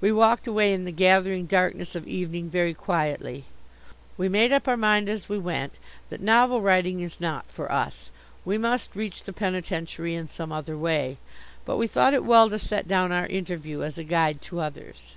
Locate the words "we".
0.00-0.12, 4.16-4.26, 5.28-5.36, 8.46-8.56, 11.76-11.86